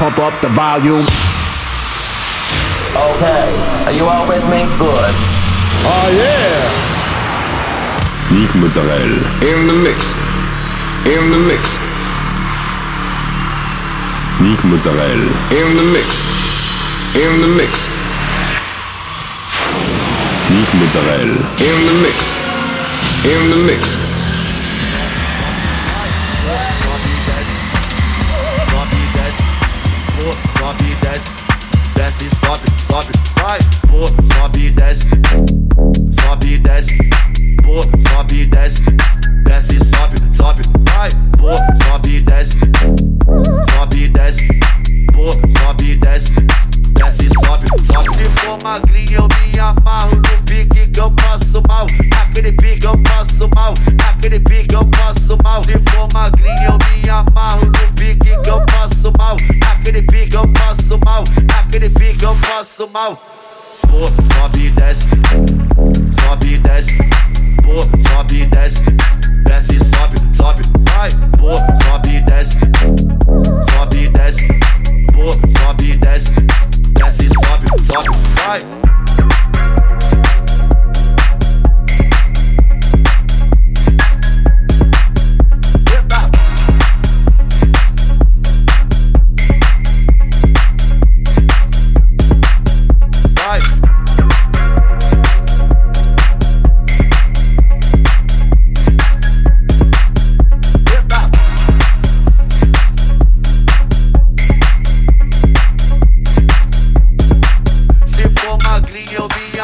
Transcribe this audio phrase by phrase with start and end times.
[0.00, 1.04] pump up the volume.
[2.96, 3.52] Okay,
[3.84, 4.64] are you all with me?
[4.80, 5.12] Good.
[5.84, 6.72] Oh yeah!
[8.32, 9.20] Nick Mozzarella.
[9.44, 10.16] In the mix.
[11.04, 11.76] In the mix.
[14.40, 15.32] Nick Mozzarella.
[15.52, 16.08] In the mix.
[17.12, 17.92] In the mix.
[20.48, 21.44] Nick Mozzarella.
[21.60, 22.32] In the mix.
[23.28, 24.19] In the mix.
[32.90, 33.58] Sobe, vai,
[33.88, 35.06] pô, sobe, desce,
[36.20, 36.98] sobe, desce,
[37.62, 38.82] pô, sobe, desce,
[39.44, 41.08] desce, sobe, sobe, vai,
[41.38, 42.58] pô, sobe, desce,
[43.72, 44.48] sobe, desce,
[45.12, 45.30] pô,
[45.60, 46.69] sobe, desce, desce,
[47.78, 48.14] sobe.
[48.14, 52.98] Se for magrinho eu me amarro no pique que eu passo mal, naquele pique eu
[53.02, 55.64] passo mal, naquele pique eu passo mal.
[55.64, 60.48] Se for magrinho eu me amarro no pique que eu passo mal, naquele pique eu
[60.52, 63.20] passo mal, naquele pique eu passo mal.
[63.88, 65.06] Pô, sobe e desce,
[66.22, 66.96] sobe e desce,
[67.62, 68.82] pô, sobe e desce,
[69.44, 72.58] desce, sobe, sobe, vai, pô, sobe e desce,
[73.72, 74.46] sobe e desce,
[75.12, 76.09] pô, sobe e desce,
[77.90, 78.04] Stop.
[78.36, 78.89] Bye.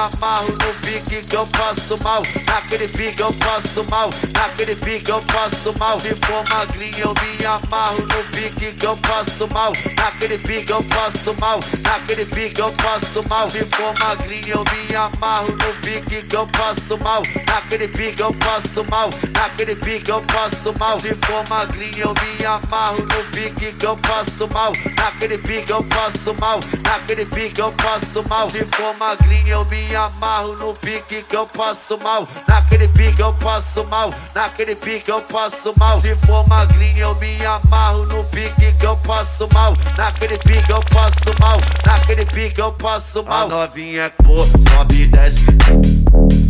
[0.07, 5.21] Amarro no pique que eu passo mal Naquele pique eu passo mal Naquele pique eu
[5.23, 10.39] passo mal Se for magrinho eu me amarro no pique que eu passo mal Naquele
[10.39, 15.53] pique eu passo mal Naquele pique eu passo mal Se for magrinho eu me amarro
[15.53, 20.73] no pique que eu passo mal Naquele pique eu passo mal Naquele pique eu passo
[20.78, 25.73] mal Se for magrinho eu me amarro no pique que eu passo mal Naquele pique
[25.73, 30.75] eu passo mal Naquele pique eu passo mal Se for magrinho eu me amarro no
[30.75, 32.29] pique que eu passo mal.
[32.47, 36.01] Naquele pique eu passo mal Naquele pique eu passo mal.
[36.01, 39.75] Se for magrinho eu me amarro no pique que eu passo mal.
[39.97, 43.47] Naquele pique eu passo mal Naquele pique eu passo mal.
[43.47, 45.47] A novinha pô, sobe e desce.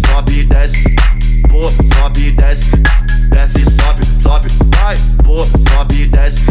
[0.07, 0.97] Sobe e desce
[1.49, 2.71] Pô, sobe e desce.
[3.31, 4.97] Desce, sobe, sobe, vai.
[5.25, 6.45] Pô, sobe e desce.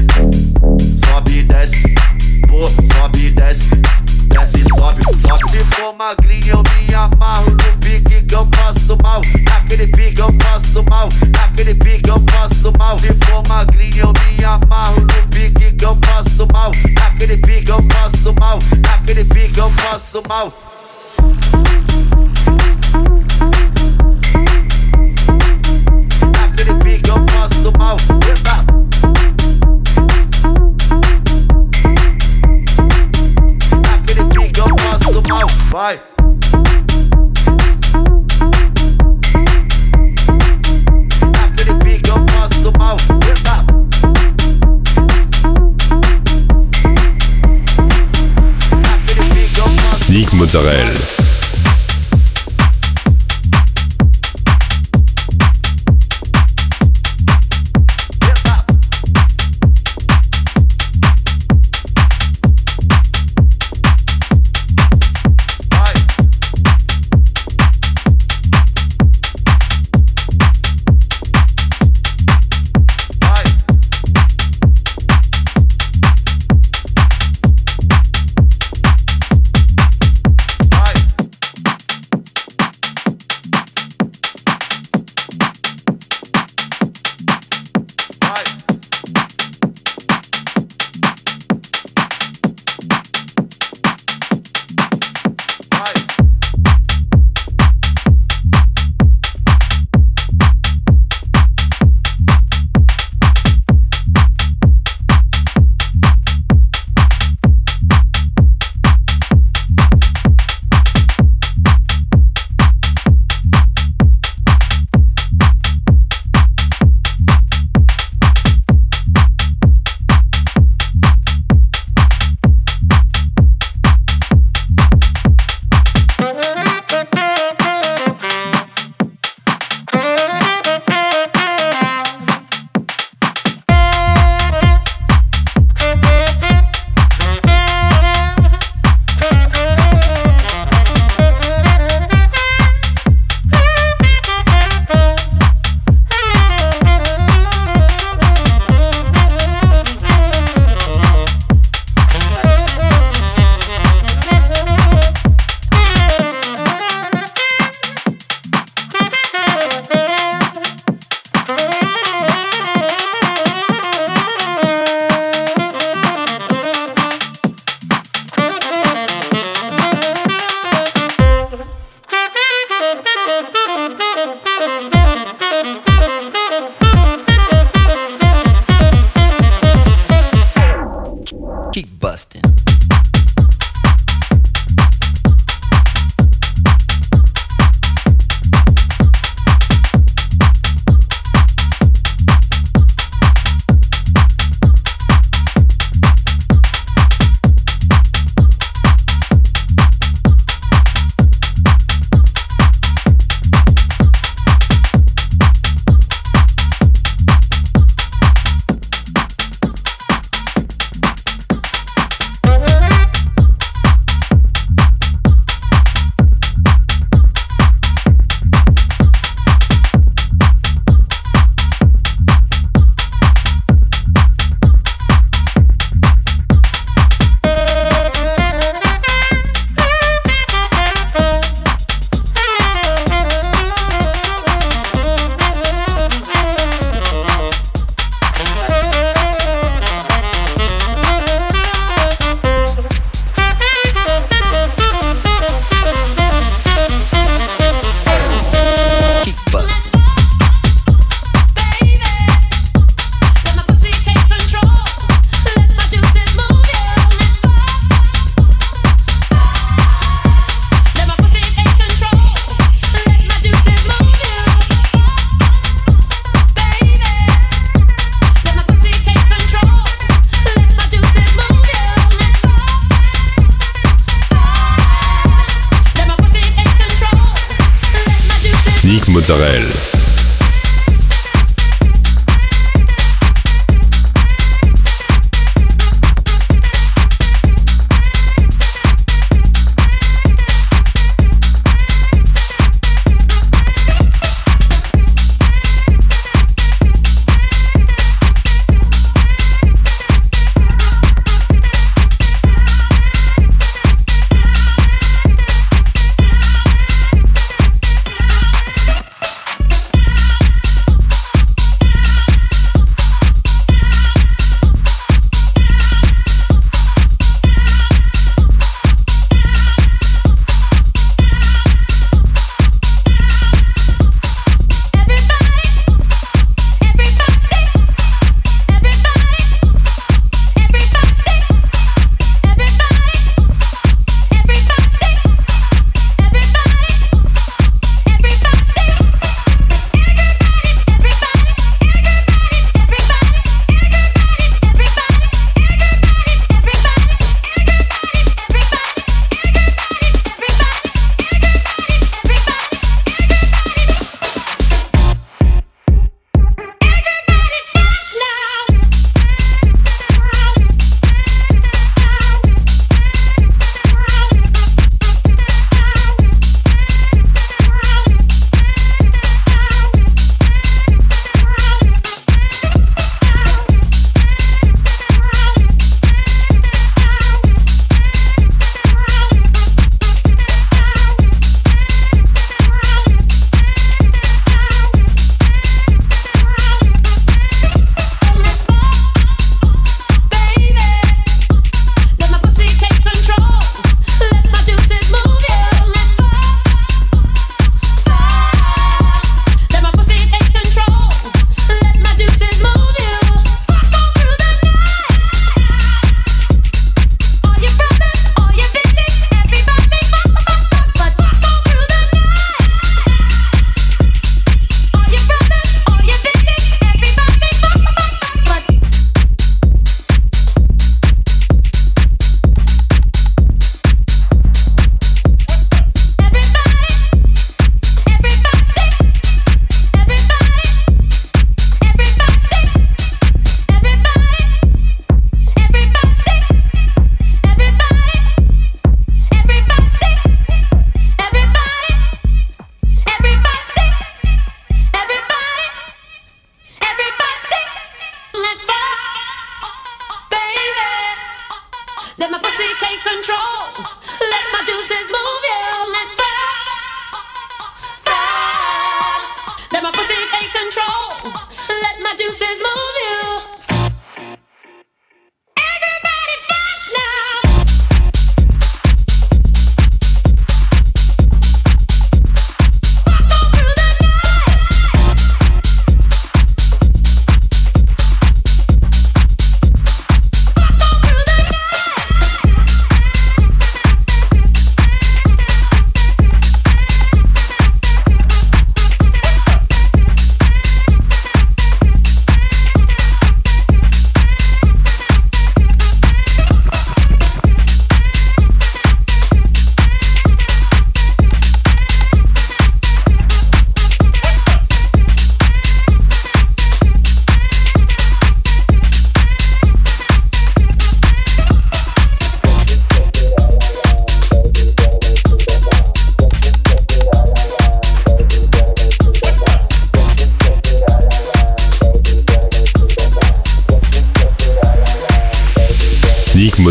[1.05, 2.04] Sobe e desce
[2.55, 3.67] Pô, sobe e desce
[4.29, 5.49] Desce, sobe, sobe.
[5.49, 9.21] Se for magrinho eu me amarro no pique que eu passo mal.
[9.43, 12.97] Naquele pique eu passo mal Naquele pique eu passo mal.
[12.97, 16.71] Se for magrinho eu me amarro no pique que eu passo mal.
[16.97, 20.53] Naquele pique eu passo mal Naquele pique eu passo mal.
[26.31, 28.74] Naquele pique eu passo mal
[50.15, 51.24] Nick Mozzarella.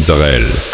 [0.07, 0.74] Mozzarella.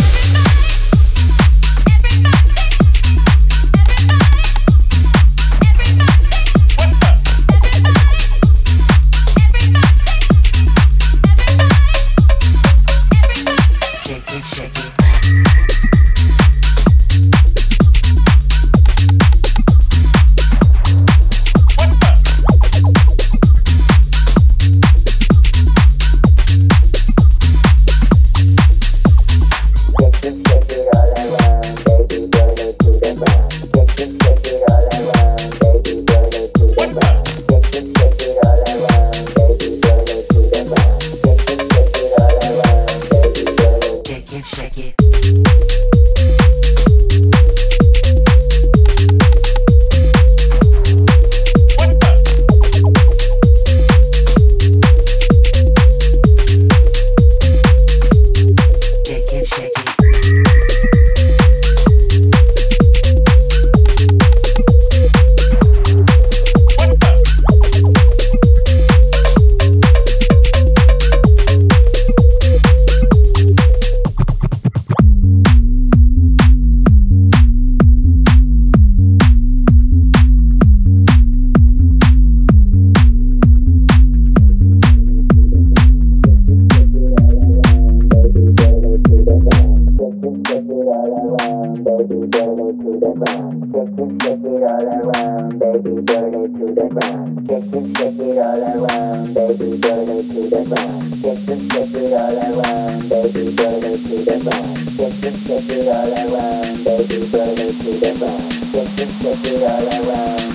[91.20, 93.60] baby, burn it to the ground.
[93.70, 97.44] Shake it, shake it all around, baby, burn it to the ground.
[97.44, 101.04] Shake it, shake it all around, baby, burn it to the ground.
[101.20, 104.80] Shake it, shake it all around, baby, burn it to the ground.
[104.96, 108.50] Shake it, shake it all around, baby, burn it to the ground.
[108.70, 110.48] Shake it, shake it all around,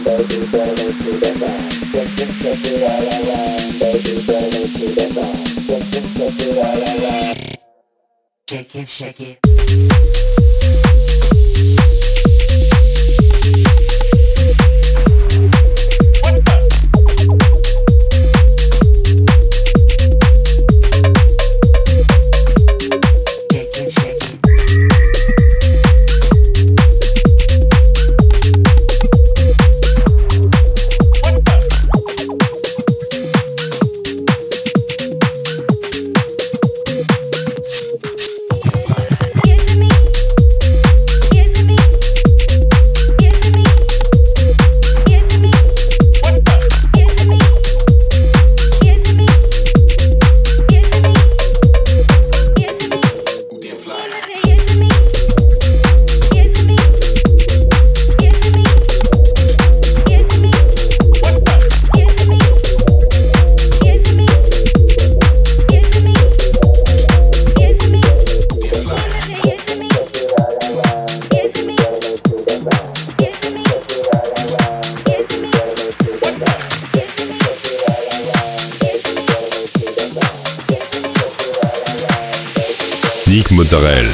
[3.78, 5.46] baby, burn it to the ground.
[5.66, 7.36] Shake it, shake it all around.
[8.48, 10.15] Shake it, shake it.
[83.76, 84.05] Österreich.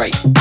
[0.00, 0.39] right.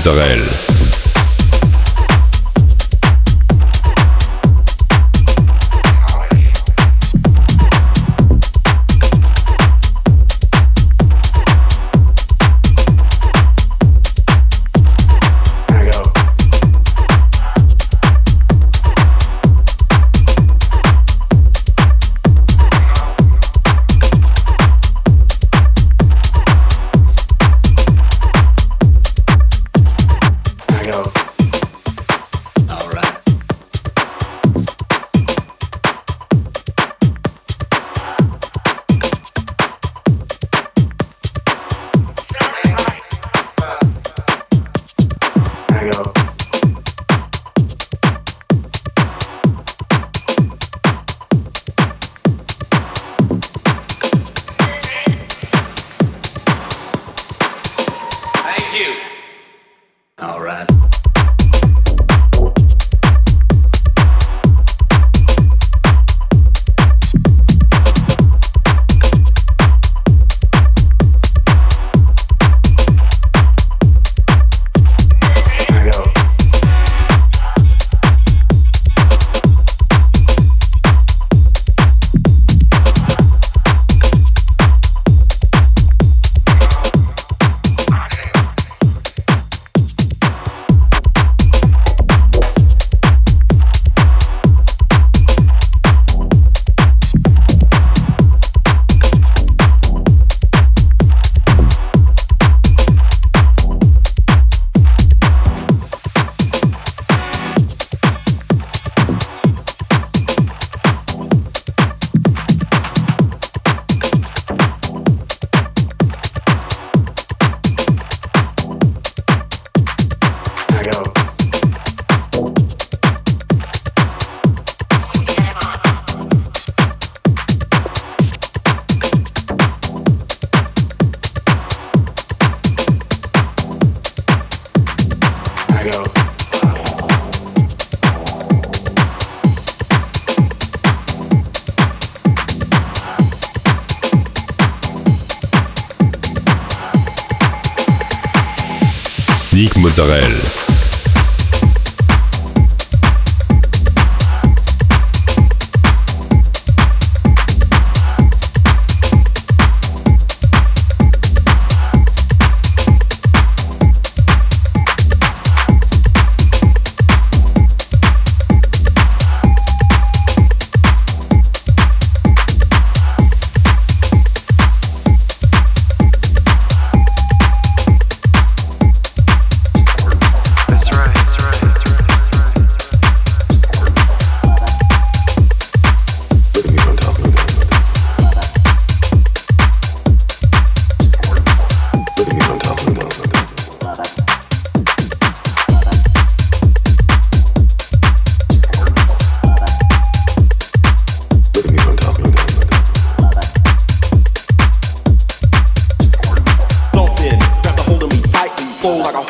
[0.00, 0.69] Mozzarella.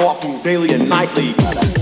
[0.04, 1.79] walking daily and nightly.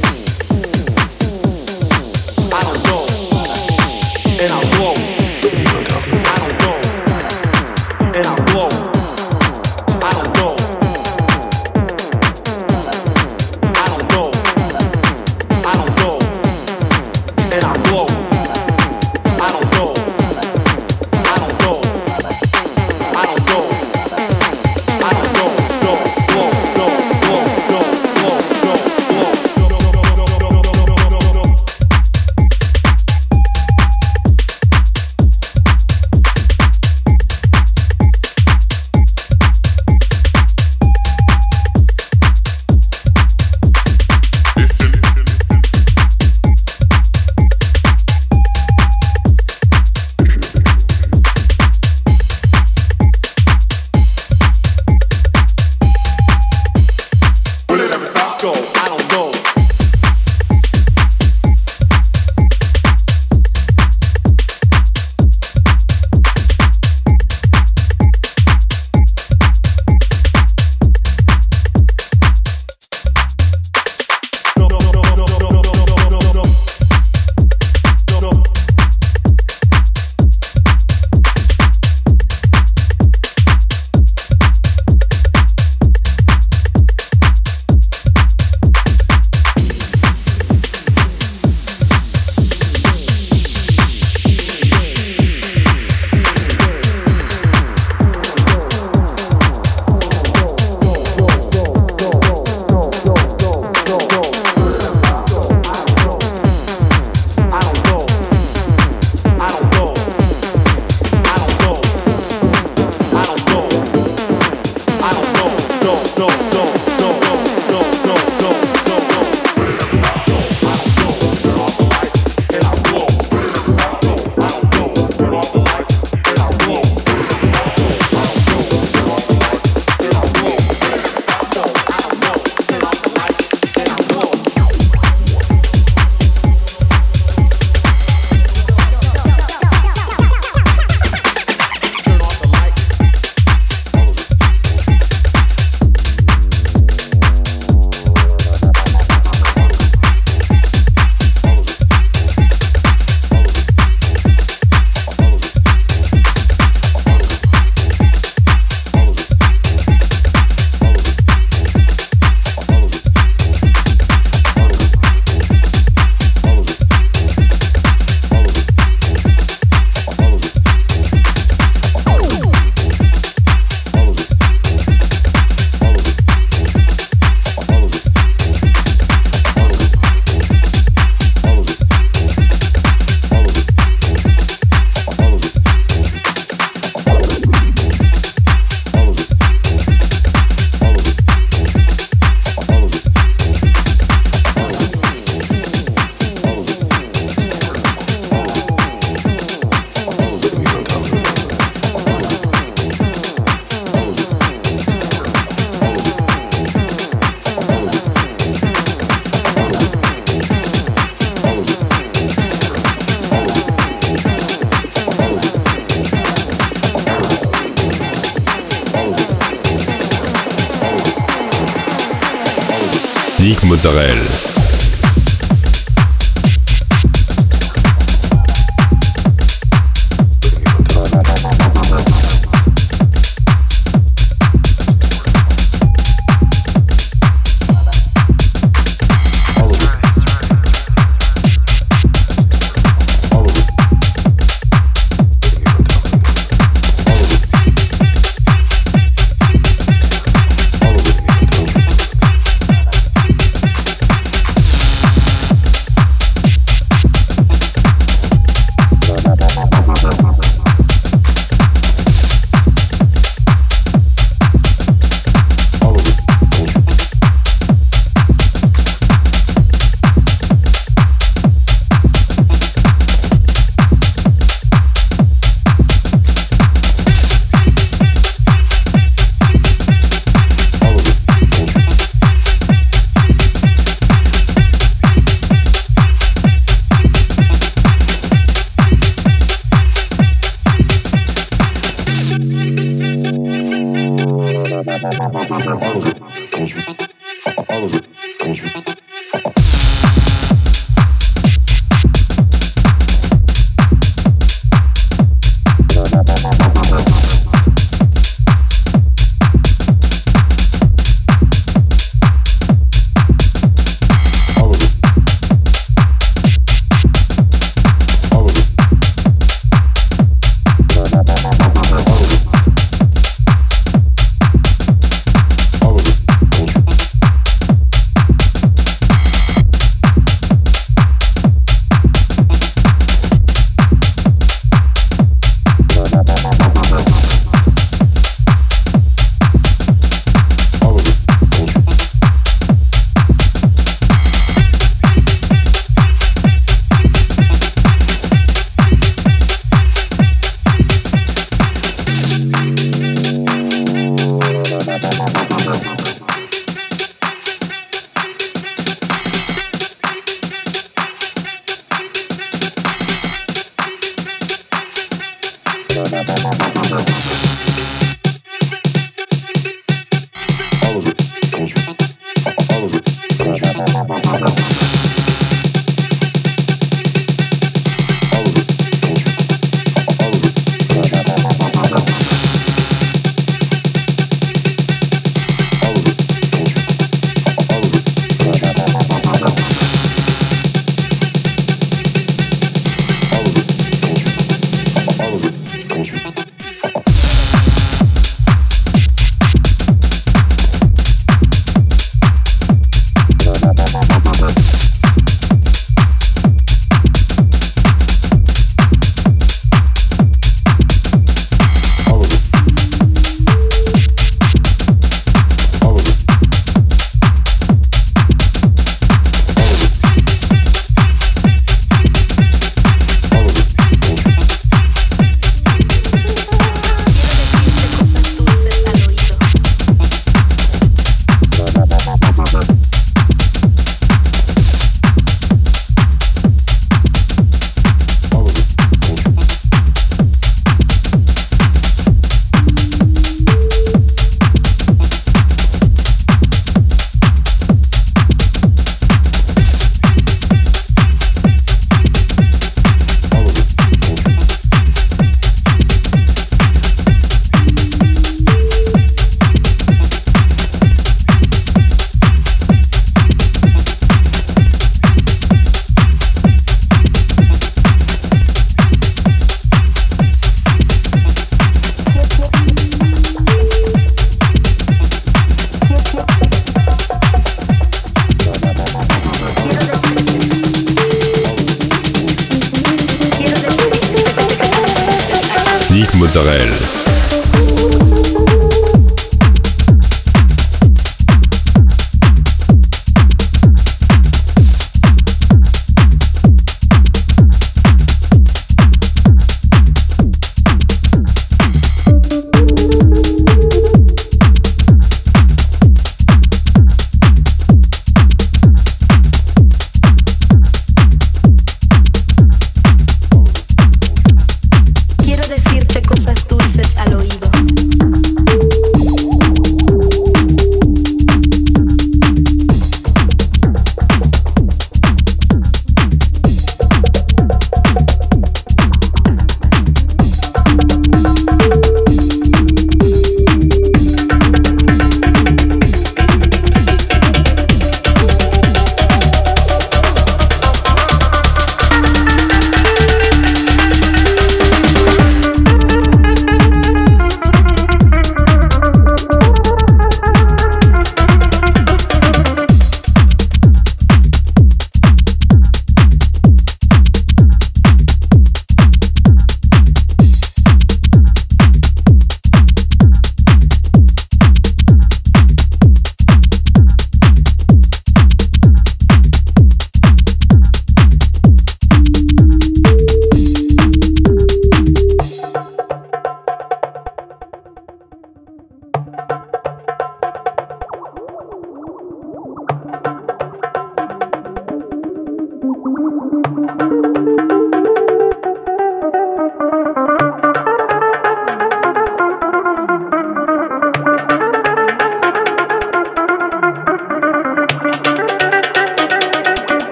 [223.40, 224.67] Nick Mozzarella.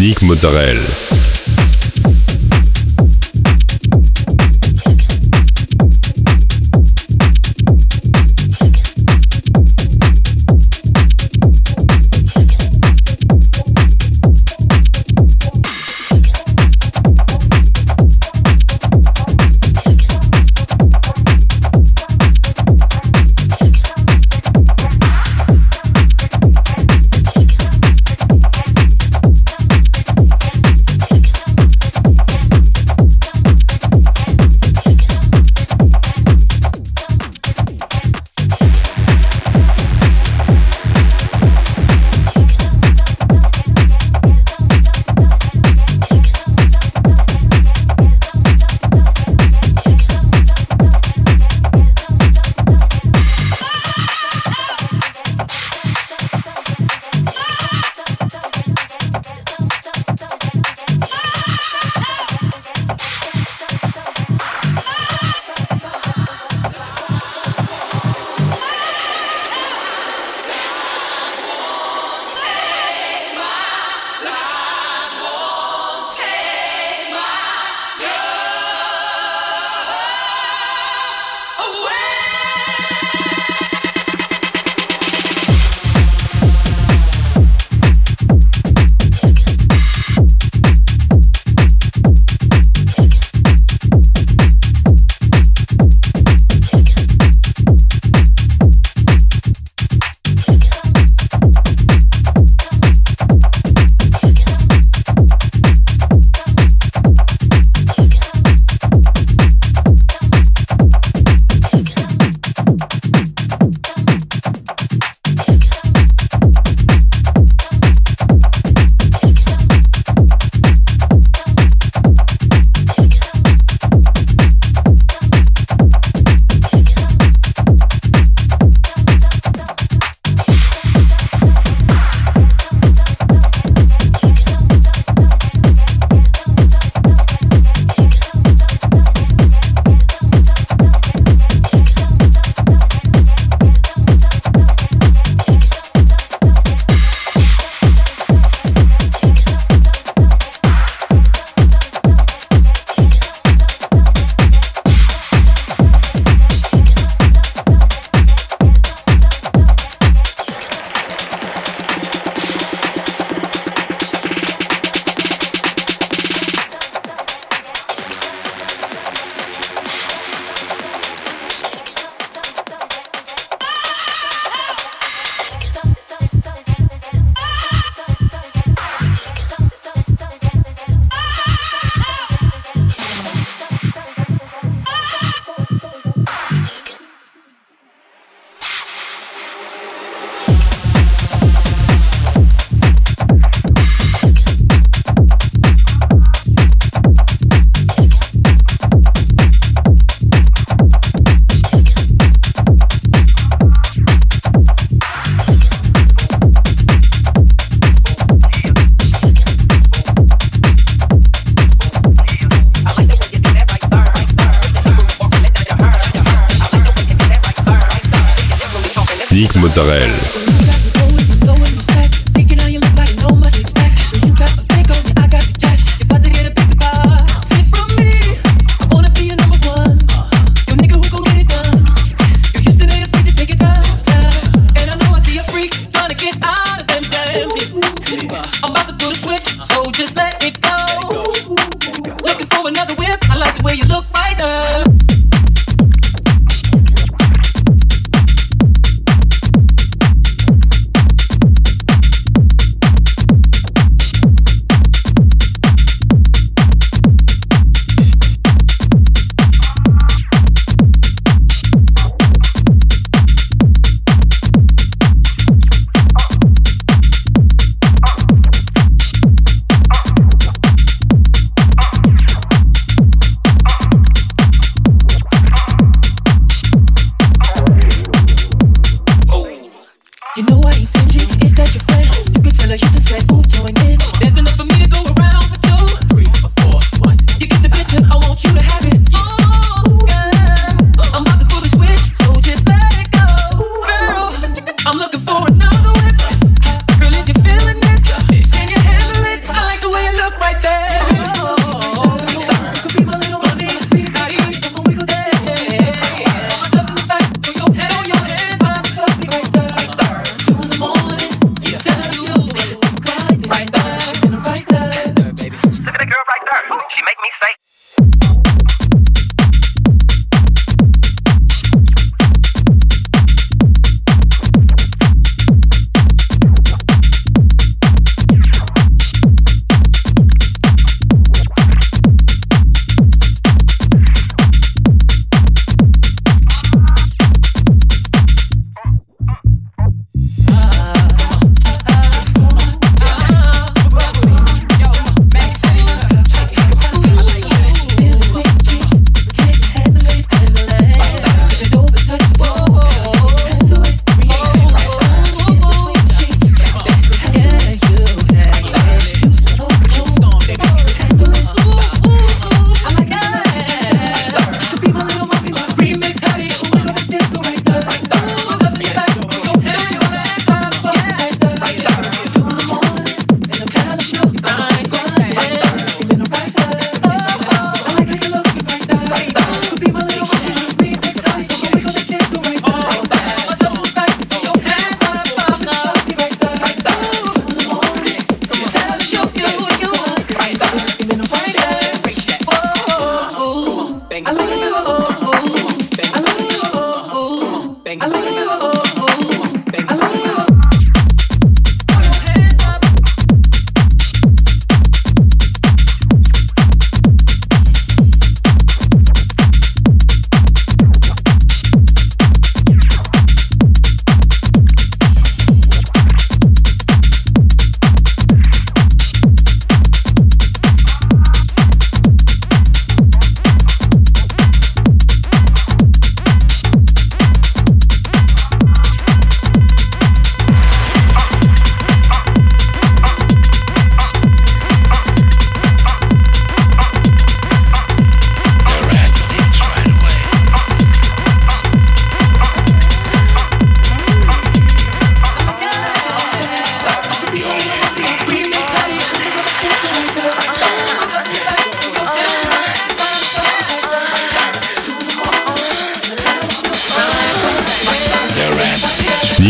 [0.00, 1.19] Technik Mozzarella.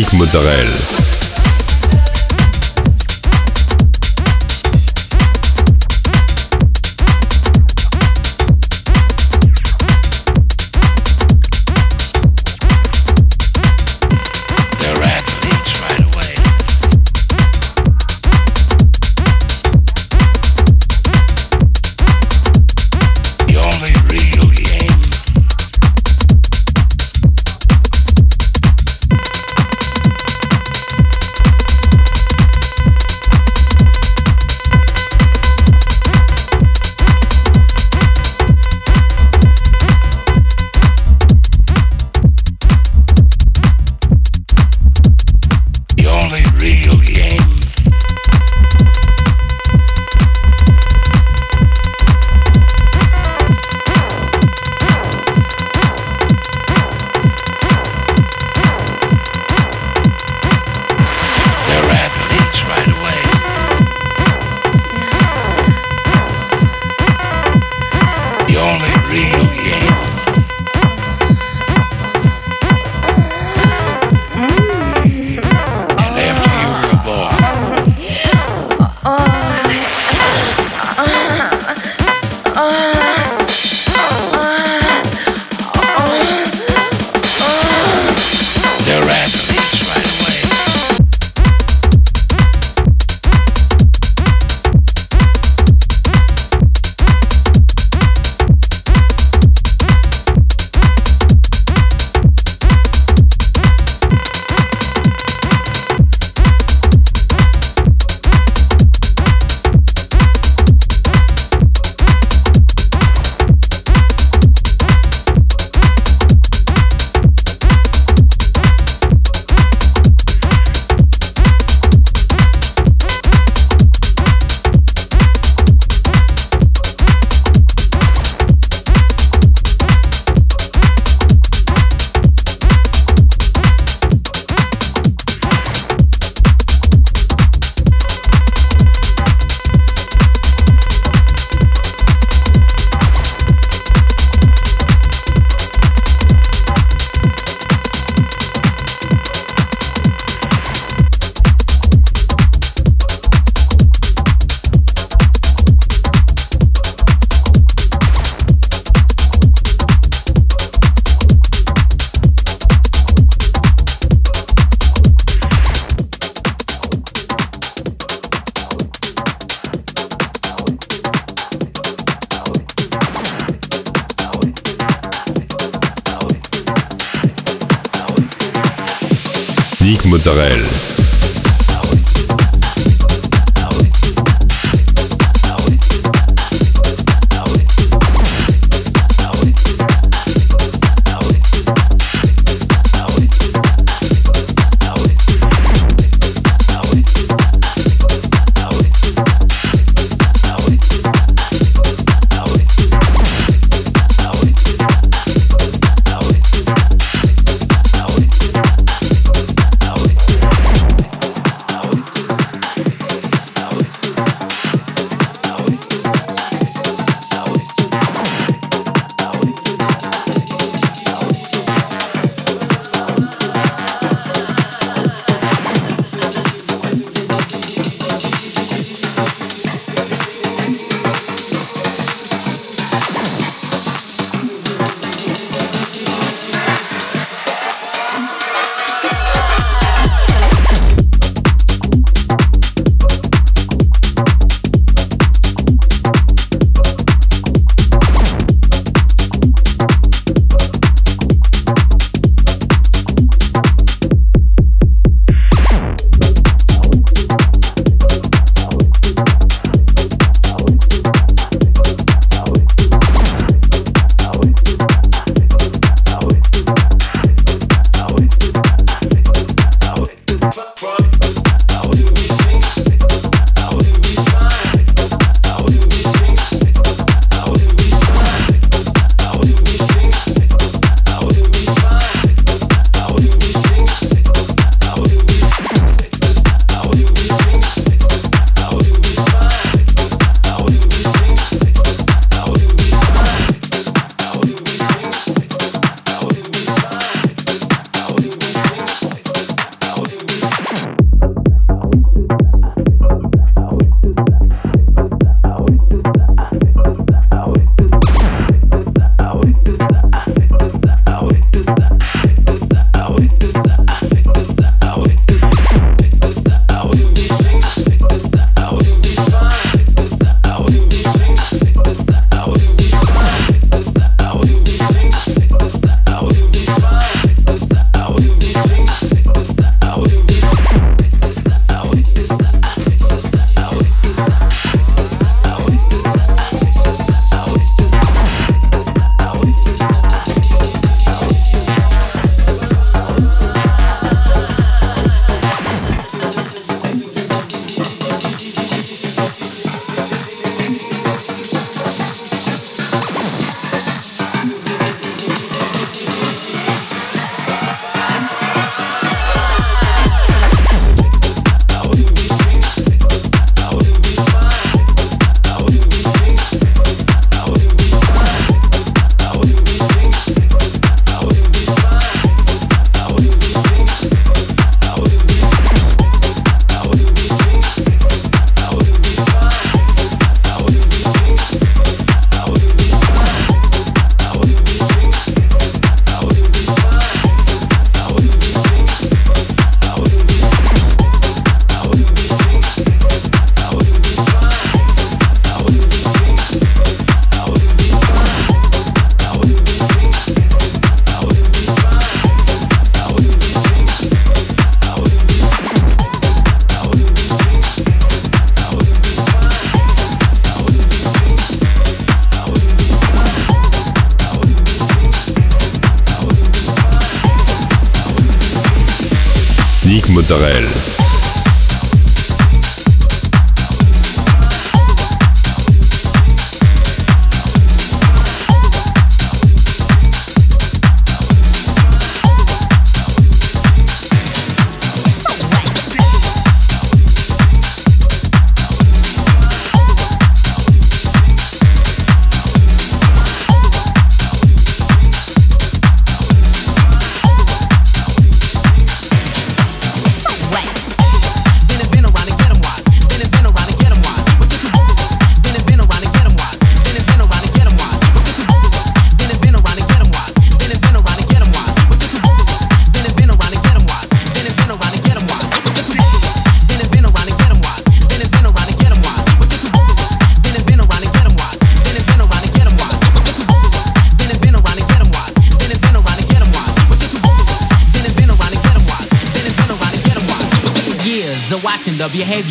[0.01, 1.00] Dominique Mozzarella.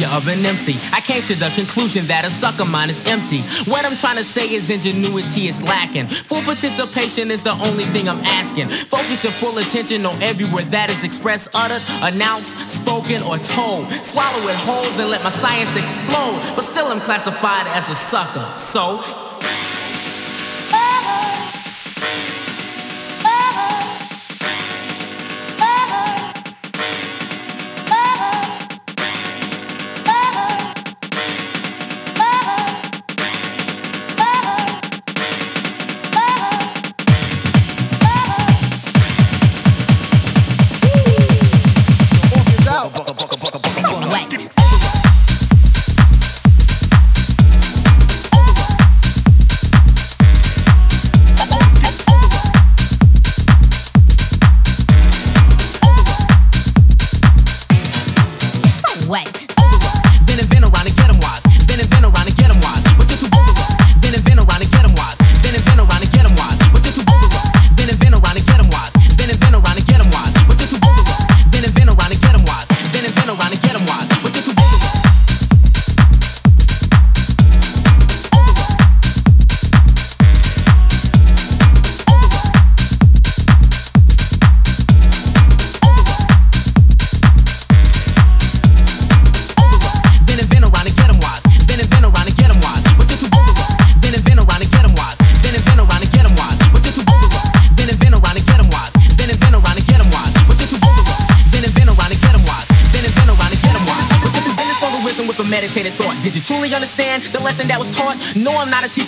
[0.06, 3.42] Of an MC, I came to the conclusion that a sucker mind is empty.
[3.70, 6.08] What I'm trying to say is ingenuity is lacking.
[6.08, 8.70] Full participation is the only thing I'm asking.
[8.70, 13.90] Focus your full attention on every word that is expressed, uttered, announced, spoken, or told.
[14.04, 16.40] Swallow it whole, then let my science explode.
[16.56, 18.46] But still, I'm classified as a sucker.
[18.58, 19.29] So,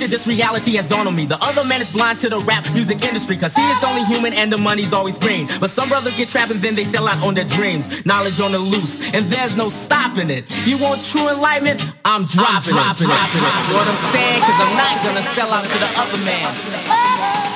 [0.08, 1.26] this reality has dawned on me.
[1.26, 4.34] The other man is blind to the rap music industry, cause he is only human
[4.34, 5.48] and the money's always green.
[5.60, 8.06] But some brothers get trapped and then they sell out on their dreams.
[8.06, 10.46] Knowledge on the loose, and there's no stopping it.
[10.66, 11.82] You want true enlightenment?
[12.06, 13.14] I'm dropping, I'm dropping it.
[13.14, 13.74] Dropping it.
[13.74, 14.42] What I'm saying?
[14.42, 17.52] Cause I'm not gonna sell out to the other man.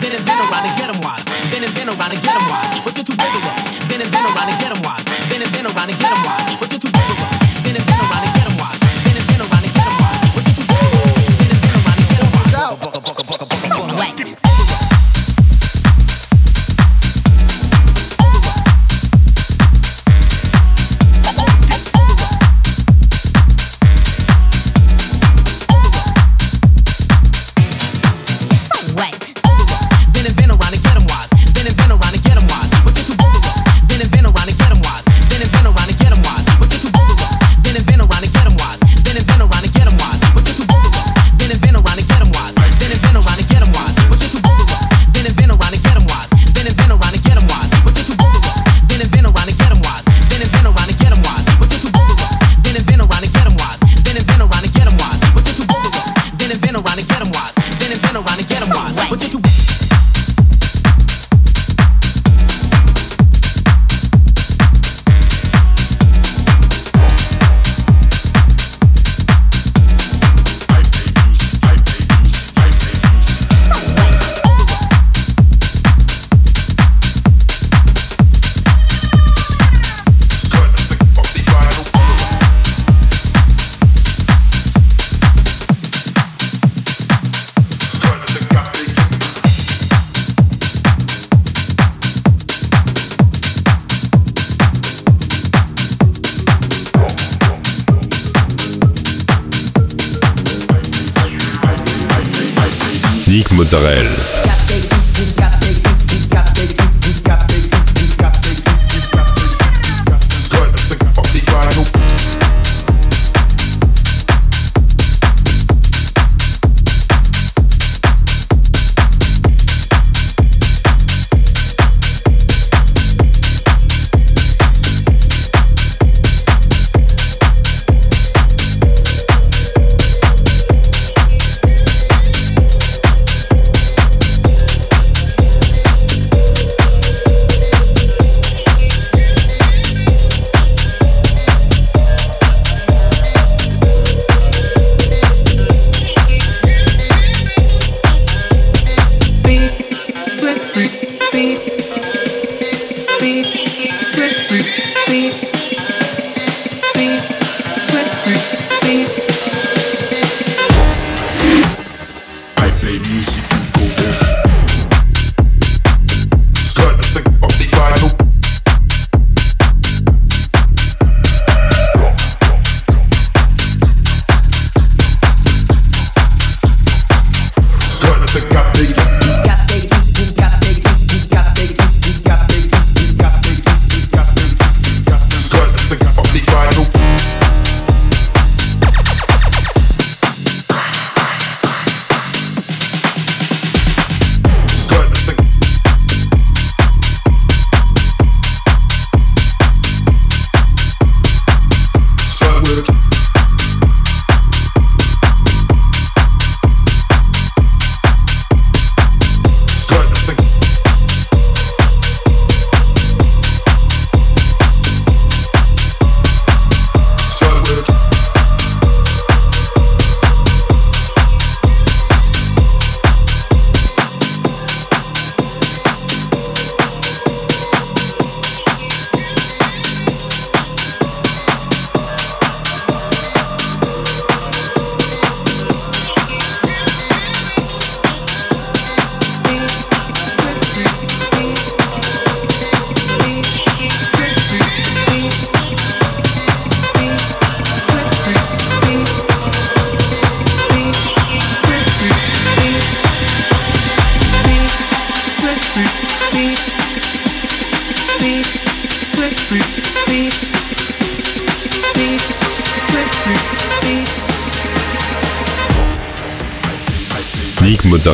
[0.00, 1.24] Been and been around and get them wise.
[1.50, 2.43] Been and been around and get them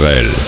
[0.01, 0.40] Israel.